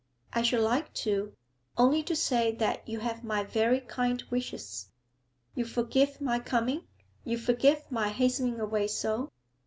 I 0.33 0.41
should 0.41 0.61
like 0.61 0.95
to 1.05 1.31
only 1.77 2.01
to 2.01 2.15
say 2.15 2.53
that 2.55 2.89
you 2.89 2.97
have 3.01 3.23
my 3.23 3.43
very 3.43 3.79
kindest 3.79 4.31
wishes. 4.31 4.89
You 5.53 5.63
forgive 5.63 6.19
my 6.19 6.39
coming; 6.39 6.87
you 7.23 7.37
forgive 7.37 7.91
my 7.91 8.09
hastening 8.09 8.59
away 8.59 8.87
so?' 8.87 9.31